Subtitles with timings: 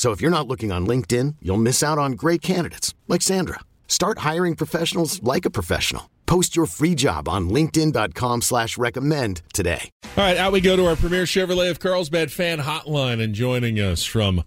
[0.00, 3.60] So if you're not looking on LinkedIn, you'll miss out on great candidates like Sandra.
[3.86, 6.08] Start hiring professionals like a professional.
[6.24, 9.90] Post your free job on LinkedIn.com slash recommend today.
[10.16, 13.78] All right, out we go to our premier Chevrolet of Carlsbad fan hotline and joining
[13.78, 14.42] us from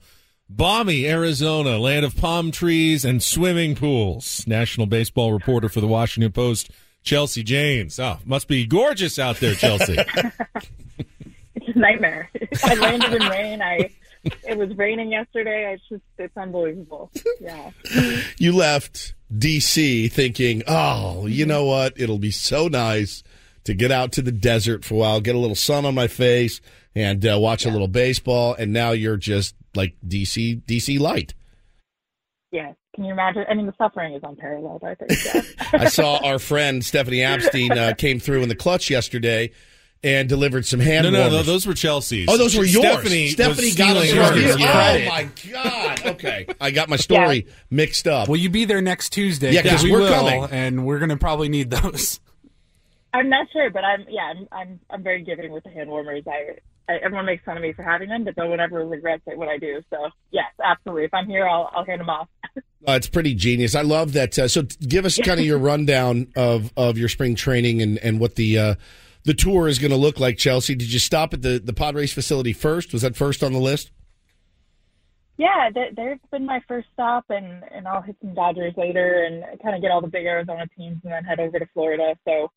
[0.50, 4.48] balmy Arizona, land of palm trees and swimming pools.
[4.48, 6.72] National baseball reporter for the Washington Post,
[7.04, 8.00] Chelsea Janes.
[8.00, 9.98] Oh, must be gorgeous out there, Chelsea.
[11.56, 12.32] it's a nightmare.
[12.64, 13.62] I landed in rain.
[13.62, 13.92] I
[14.48, 15.74] it was raining yesterday.
[15.74, 17.12] It's just it's unbelievable.
[17.42, 17.72] Yeah.
[18.38, 21.94] you left DC thinking, oh, you know what?
[21.98, 23.24] It'll be so nice
[23.66, 26.08] to get out to the desert for a while, get a little sun on my
[26.08, 26.62] face,
[26.96, 27.72] and uh, watch yeah.
[27.72, 28.54] a little baseball.
[28.54, 31.34] And now you're just like DC DC light.
[32.52, 32.76] Yes.
[32.96, 33.44] Can you imagine?
[33.50, 34.84] I mean, the suffering is unparalleled.
[34.84, 35.12] I think.
[35.26, 35.42] Yeah.
[35.74, 39.52] I saw our friend Stephanie Apstein uh, came through in the clutch yesterday
[40.04, 41.34] and delivered some hand no, no, warmers.
[41.34, 42.28] no, those were Chelsea's.
[42.30, 42.86] Oh, those were yours.
[42.86, 44.56] Stephanie, Stephanie got us yours.
[44.56, 46.06] Oh my god.
[46.06, 47.54] Okay, I got my story yeah.
[47.70, 48.28] mixed up.
[48.28, 49.52] Will you be there next Tuesday?
[49.52, 52.20] Yeah, because we we're will, coming, and we're going to probably need those.
[53.14, 56.24] I'm not sure, but I'm yeah, I'm I'm, I'm very giving with the hand warmers.
[56.28, 56.58] I,
[56.92, 59.38] I, everyone makes fun of me for having them, but no one ever regrets it
[59.38, 59.82] when I do.
[59.90, 61.06] So yes, absolutely.
[61.06, 62.28] If I'm here, I'll I'll hand them off.
[62.58, 63.76] uh, it's pretty genius.
[63.76, 64.38] I love that.
[64.38, 68.20] Uh, so give us kind of your rundown of of your spring training and and
[68.20, 68.60] what the.
[68.60, 68.76] Uh,
[69.26, 70.76] the tour is going to look like, Chelsea.
[70.76, 72.94] Did you stop at the, the Padres facility first?
[72.94, 73.92] Was that first on the list?
[75.38, 79.76] Yeah, there's been my first stop, and, and I'll hit some Dodgers later and kind
[79.76, 82.16] of get all the big Arizona teams and then head over to Florida.
[82.26, 82.52] So,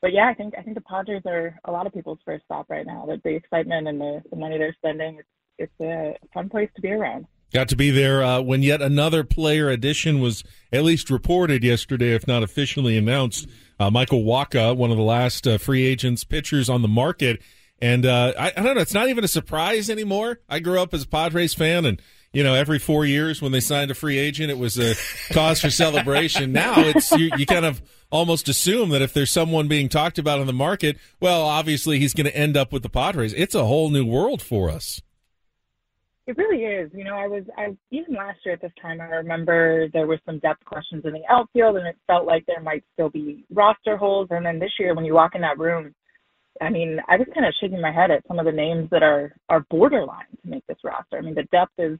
[0.00, 2.70] but yeah, I think I think the Padres are a lot of people's first stop
[2.70, 3.04] right now.
[3.06, 5.28] The, the excitement and the, the money they're spending, it's,
[5.58, 7.26] it's a fun place to be around.
[7.52, 10.42] Got to be there uh, when yet another player addition was
[10.72, 13.46] at least reported yesterday, if not officially announced.
[13.78, 17.42] Uh, Michael Wacha, one of the last uh, free agents pitchers on the market.
[17.82, 20.40] And uh, I, I, don't know, it's not even a surprise anymore.
[20.48, 22.00] I grew up as a Padres fan, and
[22.32, 24.94] you know, every four years when they signed a free agent, it was a
[25.34, 26.52] cause for celebration.
[26.52, 30.38] Now it's you, you kind of almost assume that if there's someone being talked about
[30.38, 33.34] on the market, well, obviously he's going to end up with the Padres.
[33.34, 35.02] It's a whole new world for us.
[36.26, 36.90] It really is.
[36.94, 40.20] You know, I was I even last year at this time I remember there were
[40.24, 43.96] some depth questions in the outfield and it felt like there might still be roster
[43.96, 45.92] holes and then this year when you walk in that room,
[46.60, 49.02] I mean, I was kind of shaking my head at some of the names that
[49.02, 51.18] are are borderline to make this roster.
[51.18, 51.98] I mean, the depth is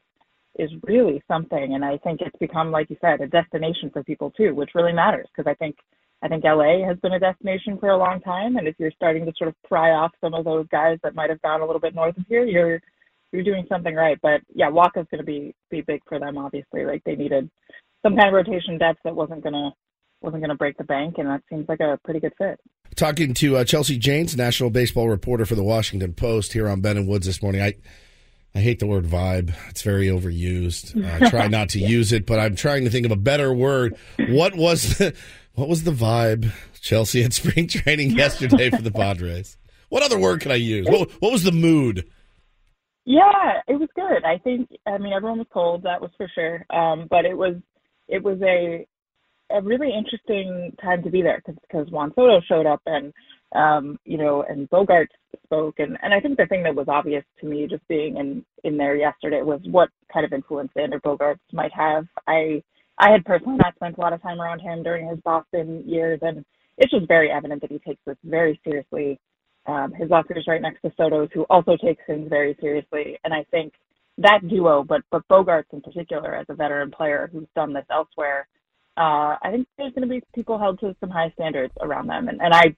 [0.56, 4.31] is really something and I think it's become like you said a destination for people
[4.31, 5.75] too, which really matters because I think
[6.22, 9.25] I think LA has been a destination for a long time and if you're starting
[9.27, 11.81] to sort of pry off some of those guys that might have gone a little
[11.81, 12.81] bit north of here, you're
[13.32, 14.19] you're doing something right.
[14.22, 16.38] But yeah, Wacha's going to be be big for them.
[16.38, 17.50] Obviously, like they needed
[18.03, 19.70] some kind of rotation depth that wasn't going to
[20.20, 22.60] wasn't going to break the bank, and that seems like a pretty good fit.
[22.94, 26.97] Talking to uh, Chelsea Janes, national baseball reporter for the Washington Post, here on Ben
[26.97, 27.62] and Woods this morning.
[27.62, 27.75] I
[28.54, 31.03] I hate the word vibe; it's very overused.
[31.22, 33.97] I try not to use it, but I'm trying to think of a better word.
[34.28, 35.15] What was the
[35.54, 39.56] what was the vibe Chelsea at spring training yesterday for the Padres?
[39.88, 40.87] What other word can I use?
[40.88, 42.09] What, what was the mood?
[43.05, 44.25] Yeah, it was good.
[44.25, 46.65] I think I mean everyone was cold, that was for sure.
[46.71, 47.57] Um, but it was
[48.09, 48.87] it was a
[49.51, 53.13] a really interesting time to be there because because Juan Soto showed up and
[53.54, 55.09] um, you know and Bogaerts
[55.45, 58.45] spoke and and I think the thing that was obvious to me just being in
[58.65, 62.07] in there yesterday was what kind of influence Xander Bogaerts might have.
[62.28, 62.63] I
[62.98, 66.21] I had personally not spent a lot of time around him during his Boston years
[66.22, 66.45] and
[66.78, 69.21] it's just very evident that he takes this very seriously
[69.66, 73.18] um, his locker is right next to Soto's, who also takes things very seriously.
[73.24, 73.74] And I think
[74.18, 78.48] that duo, but but Bogaerts in particular, as a veteran player who's done this elsewhere,
[78.97, 82.28] uh, I think there's going to be people held to some high standards around them,
[82.28, 82.74] and and I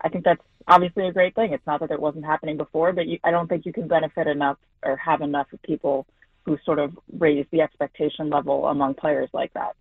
[0.00, 1.52] I think that's obviously a great thing.
[1.52, 4.26] It's not that it wasn't happening before, but you, I don't think you can benefit
[4.26, 6.06] enough or have enough of people
[6.44, 9.74] who sort of raise the expectation level among players like that.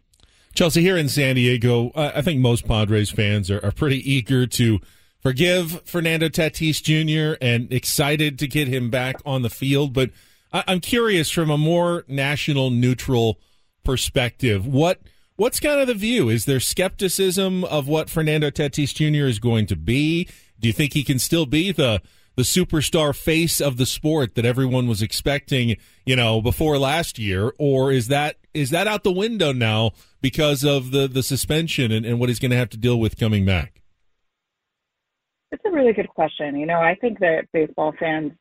[0.55, 4.79] Chelsea, here in San Diego, I think most Padres fans are, are pretty eager to
[5.25, 7.35] forgive Fernando Tatis Jr.
[7.41, 9.91] and excited to get him back on the field.
[9.91, 10.11] But
[10.53, 13.39] I, I'm curious from a more national neutral
[13.83, 14.99] perspective, what
[15.35, 16.29] what's kind of the view?
[16.29, 19.25] Is there skepticism of what Fernando Tatis Jr.
[19.25, 20.29] is going to be?
[20.59, 22.03] Do you think he can still be the
[22.35, 27.51] the superstar face of the sport that everyone was expecting, you know, before last year,
[27.57, 29.89] or is that is that out the window now
[30.21, 33.17] because of the the suspension and, and what he's going to have to deal with
[33.17, 33.81] coming back?
[35.55, 36.57] It's a really good question.
[36.57, 38.33] You know, I think that baseball fans,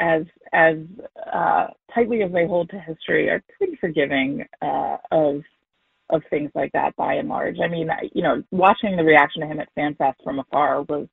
[0.00, 0.74] as as
[1.32, 5.42] uh, tightly as they hold to history, are pretty forgiving uh, of
[6.10, 7.58] of things like that by and large.
[7.62, 11.06] I mean, you know, watching the reaction to him at FanFest from afar was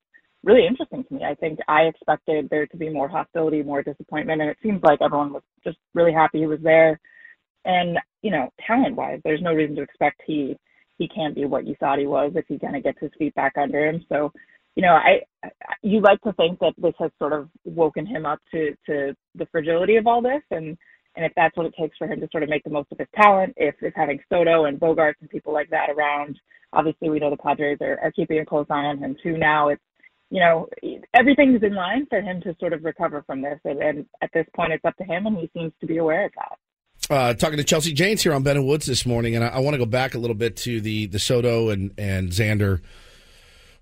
[0.44, 1.24] really interesting to me.
[1.24, 5.04] I think I expected there to be more hostility, more disappointment, and it seems like
[5.04, 7.00] everyone was just really happy he was there.
[7.66, 10.58] And you know, talent-wise, there's no reason to expect he
[10.98, 13.36] he can't be what you thought he was if he kind of gets his feet
[13.36, 14.04] back under him.
[14.10, 14.32] So,
[14.76, 15.50] you know, I, I
[15.82, 19.46] you like to think that this has sort of woken him up to to the
[19.52, 20.78] fragility of all this, and
[21.16, 22.98] and if that's what it takes for him to sort of make the most of
[22.98, 26.40] his talent, if if having Soto and Bogaerts and people like that around,
[26.72, 29.38] obviously we know the Padres are, are keeping a close eye on him too.
[29.38, 29.82] Now it's
[30.34, 30.68] you know,
[31.14, 33.60] everything's in line for him to sort of recover from this.
[33.66, 36.26] And, and at this point, it's up to him, and he seems to be aware
[36.26, 37.14] of that.
[37.16, 39.60] Uh, talking to Chelsea Janes here on Ben and Woods this morning, and I, I
[39.60, 42.82] want to go back a little bit to the the Soto and and Xander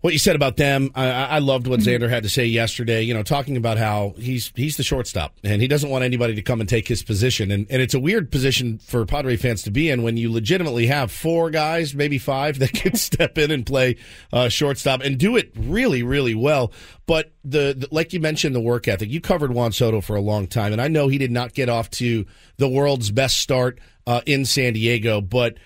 [0.01, 0.91] what you said about them.
[0.95, 2.03] I, I loved what mm-hmm.
[2.03, 3.03] Xander had to say yesterday.
[3.03, 6.41] You know, talking about how he's he's the shortstop and he doesn't want anybody to
[6.41, 7.51] come and take his position.
[7.51, 10.87] And and it's a weird position for Padre fans to be in when you legitimately
[10.87, 13.97] have four guys, maybe five, that can step in and play
[14.33, 16.71] uh, shortstop and do it really, really well.
[17.05, 19.09] But the, the, like you mentioned, the work ethic.
[19.09, 21.67] You covered Juan Soto for a long time, and I know he did not get
[21.67, 22.25] off to
[22.57, 25.57] the world's best start uh, in San Diego, but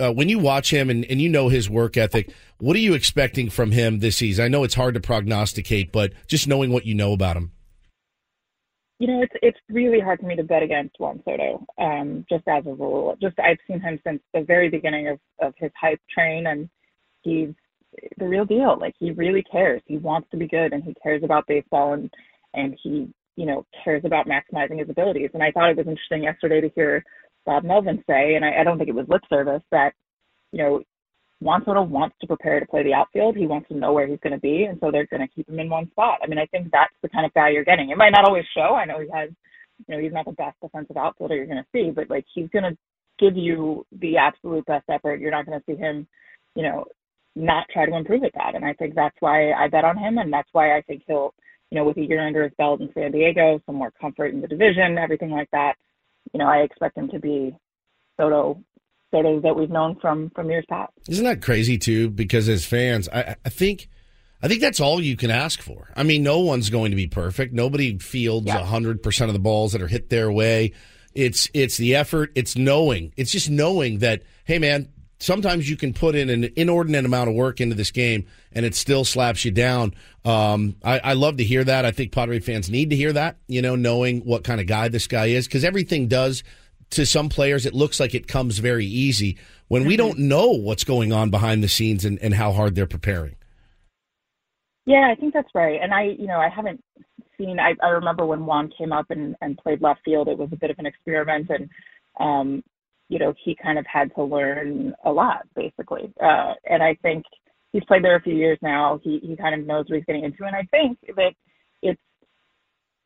[0.00, 2.94] uh, when you watch him and, and you know his work ethic, what are you
[2.94, 4.44] expecting from him this season?
[4.44, 7.52] I know it's hard to prognosticate, but just knowing what you know about him.
[8.98, 12.46] You know, it's it's really hard for me to bet against Juan Soto, um, just
[12.46, 13.16] as a rule.
[13.20, 16.68] Just I've seen him since the very beginning of, of his hype train, and
[17.22, 17.48] he's
[18.18, 18.78] the real deal.
[18.78, 19.80] Like he really cares.
[19.86, 22.10] He wants to be good, and he cares about baseball, and
[22.52, 25.30] and he you know cares about maximizing his abilities.
[25.32, 27.02] And I thought it was interesting yesterday to hear
[27.46, 29.94] Bob Melvin say, and I, I don't think it was lip service, that,
[30.52, 30.82] you know,
[31.40, 33.36] Juan Soto wants to prepare to play the outfield.
[33.36, 35.48] He wants to know where he's going to be, and so they're going to keep
[35.48, 36.18] him in one spot.
[36.22, 37.90] I mean, I think that's the kind of guy you're getting.
[37.90, 38.74] It might not always show.
[38.74, 39.30] I know he has,
[39.86, 42.48] you know, he's not the best defensive outfielder you're going to see, but like he's
[42.50, 42.76] going to
[43.18, 45.20] give you the absolute best effort.
[45.20, 46.06] You're not going to see him,
[46.54, 46.84] you know,
[47.36, 48.54] not try to improve at that.
[48.54, 51.32] And I think that's why I bet on him, and that's why I think he'll,
[51.70, 54.40] you know, with a year under his belt in San Diego, some more comfort in
[54.40, 55.74] the division, everything like that
[56.32, 57.56] you know, I expect him to be
[58.16, 58.60] Soto
[59.10, 60.92] Soto that we've known from from years past.
[61.08, 62.10] Isn't that crazy too?
[62.10, 63.88] Because as fans, I, I think
[64.42, 65.90] I think that's all you can ask for.
[65.96, 67.52] I mean, no one's going to be perfect.
[67.52, 69.02] Nobody fields hundred yeah.
[69.02, 70.72] percent of the balls that are hit their way.
[71.14, 72.32] It's it's the effort.
[72.34, 73.12] It's knowing.
[73.16, 74.88] It's just knowing that hey, man,
[75.20, 78.74] sometimes you can put in an inordinate amount of work into this game and it
[78.74, 79.94] still slaps you down.
[80.24, 81.84] Um, I, I, love to hear that.
[81.84, 84.88] I think Padre fans need to hear that, you know, knowing what kind of guy
[84.88, 86.42] this guy is, because everything does
[86.90, 89.38] to some players, it looks like it comes very easy
[89.68, 90.08] when we mm-hmm.
[90.08, 93.36] don't know what's going on behind the scenes and, and how hard they're preparing.
[94.86, 95.78] Yeah, I think that's right.
[95.80, 96.82] And I, you know, I haven't
[97.38, 100.48] seen, I, I remember when Juan came up and, and played left field, it was
[100.52, 101.48] a bit of an experiment.
[101.50, 101.68] And,
[102.18, 102.64] um,
[103.08, 106.12] you know, he kind of had to learn a lot, basically.
[106.22, 107.24] Uh, and I think
[107.72, 109.00] he's played there a few years now.
[109.02, 111.32] He he kind of knows what he's getting into, and I think that
[111.82, 111.98] it's it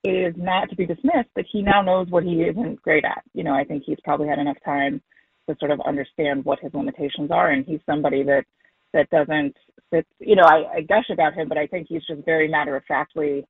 [0.04, 3.22] is not to be dismissed that he now knows what he isn't great at.
[3.32, 5.00] You know, I think he's probably had enough time
[5.48, 8.44] to sort of understand what his limitations are, and he's somebody that
[8.92, 9.56] that doesn't
[9.90, 12.76] that you know I, I gush about him, but I think he's just very matter
[12.76, 13.46] of factly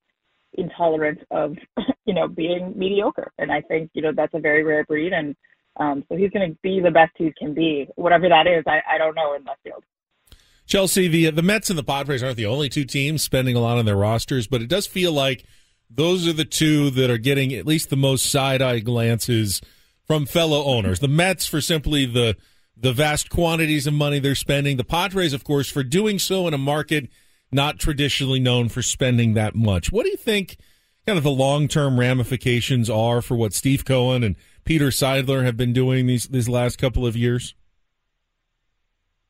[0.54, 1.56] intolerant of
[2.06, 5.34] you know being mediocre, and I think you know that's a very rare breed, and
[5.76, 8.62] um, so he's going to be the best he can be, whatever that is.
[8.66, 9.84] I, I don't know in left field.
[10.66, 13.78] Chelsea, the the Mets and the Padres aren't the only two teams spending a lot
[13.78, 15.44] on their rosters, but it does feel like
[15.94, 19.60] those are the two that are getting at least the most side eye glances
[20.06, 21.00] from fellow owners.
[21.00, 22.36] The Mets for simply the
[22.76, 24.76] the vast quantities of money they're spending.
[24.76, 27.08] The Padres, of course, for doing so in a market
[27.52, 29.92] not traditionally known for spending that much.
[29.92, 30.56] What do you think?
[31.06, 35.56] Kind of the long term ramifications are for what Steve Cohen and Peter Seidler have
[35.56, 37.54] been doing these these last couple of years?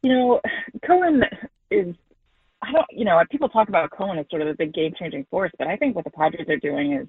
[0.03, 0.41] You know,
[0.87, 1.25] Cohen
[1.71, 1.95] is
[2.67, 5.27] I don't you know, people talk about Cohen as sort of a big game changing
[5.31, 7.09] force, but I think what the Padres are doing is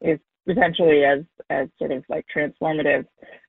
[0.00, 3.04] is potentially as as sort of like transformative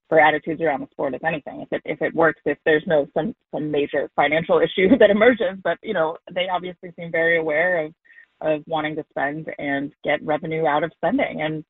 [0.08, 1.62] for attitudes around the sport, if anything.
[1.62, 5.58] If it if it works, if there's no some some major financial issue that emerges,
[5.64, 7.94] but you know they obviously seem very aware of
[8.42, 11.64] of wanting to spend and get revenue out of spending, and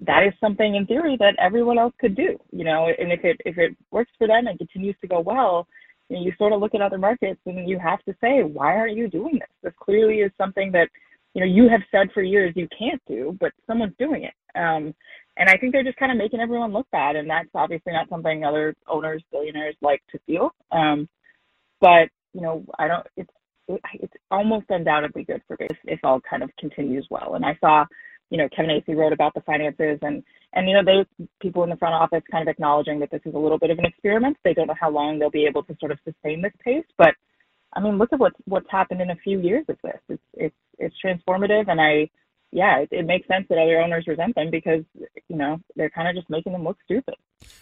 [0.00, 2.38] that is something in theory that everyone else could do.
[2.52, 5.66] You know, and if it if it works for them and continues to go well,
[6.08, 9.08] you, sort of look at other markets and you have to say, why aren't you
[9.08, 9.48] doing this?
[9.62, 10.88] This clearly is something that
[11.34, 14.34] you know you have said for years you can't do, but someone's doing it.
[14.58, 14.94] Um,
[15.36, 18.08] and I think they're just kind of making everyone look bad, and that's obviously not
[18.08, 20.50] something other owners, billionaires like to feel.
[20.72, 21.08] Um,
[21.80, 23.06] but you know, I don't.
[23.16, 23.30] It's
[23.94, 27.34] it's almost undoubtedly good for base if all kind of continues well.
[27.34, 27.84] And I saw,
[28.34, 30.20] you know, Kevin Acee wrote about the finances, and
[30.54, 33.32] and you know, those people in the front office kind of acknowledging that this is
[33.32, 34.36] a little bit of an experiment.
[34.42, 37.14] They don't know how long they'll be able to sort of sustain this pace, but
[37.74, 40.00] I mean, look at what's what's happened in a few years of this.
[40.08, 42.10] It's it's it's transformative, and I
[42.50, 44.82] yeah, it, it, makes sense that other owners resent them because
[45.28, 47.14] you know they're kind of just making them look stupid.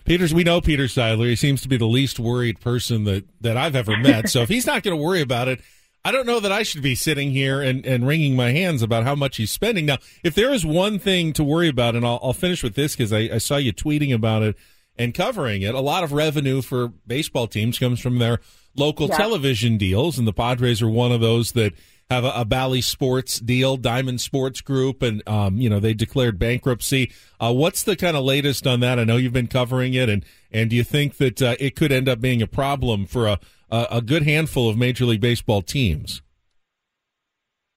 [0.06, 1.28] Peters, we know Peter Seidler.
[1.28, 4.30] He seems to be the least worried person that that I've ever met.
[4.30, 5.60] so if he's not going to worry about it,
[6.04, 9.04] I don't know that I should be sitting here and, and wringing my hands about
[9.04, 9.86] how much he's spending.
[9.86, 12.96] Now, if there is one thing to worry about, and I'll, I'll finish with this
[12.96, 14.56] because I, I saw you tweeting about it
[14.96, 18.40] and covering it, a lot of revenue for baseball teams comes from their
[18.74, 19.16] local yeah.
[19.16, 21.72] television deals, and the Padres are one of those that
[22.12, 26.38] have a, a Bally Sports deal, Diamond Sports Group, and um, you know they declared
[26.38, 27.10] bankruptcy.
[27.40, 28.98] Uh, what's the kind of latest on that?
[28.98, 31.92] I know you've been covering it, and and do you think that uh, it could
[31.92, 33.38] end up being a problem for a
[33.70, 36.20] a good handful of Major League Baseball teams?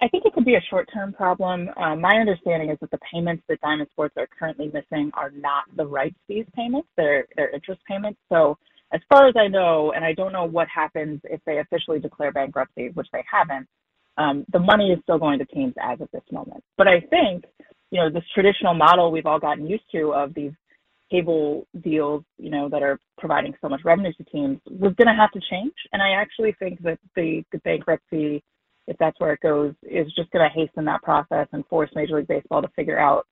[0.02, 1.70] I think it could be a short-term problem.
[1.78, 5.64] Um, my understanding is that the payments that Diamond Sports are currently missing are not
[5.78, 8.20] the rights fees payments; they're they're interest payments.
[8.30, 8.58] So,
[8.92, 12.34] as far as I know, and I don't know what happens if they officially declare
[12.34, 13.68] bankruptcy, which they haven't
[14.18, 16.64] um, the money is still going to teams as of this moment.
[16.78, 17.46] But I think,
[17.92, 20.52] you know, this traditional model we've all gotten used to of these
[21.12, 25.14] cable deals, you know, that are providing so much revenue to teams was going to
[25.14, 25.74] have to change.
[25.94, 28.44] And I actually think that the, the bankruptcy,
[28.88, 32.18] if that's where it goes, is just going to hasten that process and force Major
[32.18, 33.28] League Baseball to figure out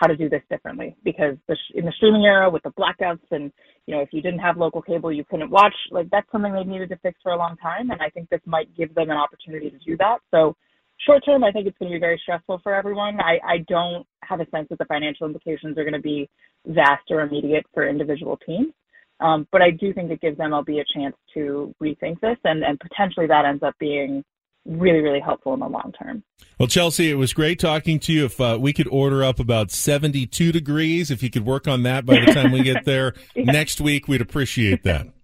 [0.00, 0.96] how to do this differently.
[1.04, 3.52] Because the sh- in the streaming era with the blackouts and
[3.86, 6.64] you know if you didn't have local cable you couldn't watch like that's something they
[6.64, 9.16] needed to fix for a long time and I think this might give them an
[9.16, 10.18] opportunity to do that.
[10.30, 10.56] So
[11.06, 13.20] short term I think it's going to be very stressful for everyone.
[13.20, 16.30] I I don't have a sense that the financial implications are going to be
[16.66, 18.72] vast or immediate for individual teams.
[19.20, 22.80] Um, but I do think it gives MLB a chance to rethink this and and
[22.80, 24.24] potentially that ends up being
[24.66, 26.22] really, really helpful in the long term.
[26.58, 28.26] Well, Chelsea, it was great talking to you.
[28.26, 32.04] If uh, we could order up about 72 degrees, if you could work on that
[32.04, 33.44] by the time we get there yeah.
[33.52, 35.06] next week, we'd appreciate that.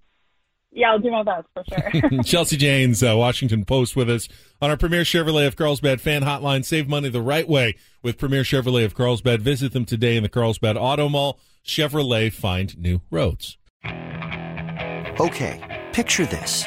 [0.78, 2.22] Yeah, I'll do my best for sure.
[2.22, 4.28] Chelsea Janes, uh, Washington Post, with us
[4.60, 6.66] on our Premier Chevrolet of Carlsbad fan hotline.
[6.66, 9.40] Save money the right way with Premier Chevrolet of Carlsbad.
[9.40, 11.40] Visit them today in the Carlsbad Auto Mall.
[11.64, 13.56] Chevrolet, find new roads.
[15.18, 16.66] Okay, picture this.